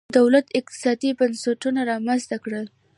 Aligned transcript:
دولت 0.17 0.45
اقتصادي 0.59 1.09
بنسټونه 1.19 1.81
رامنځته 1.91 2.37
کړل. 2.43 2.65